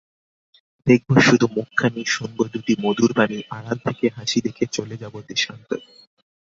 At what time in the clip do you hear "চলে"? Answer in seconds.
4.71-4.95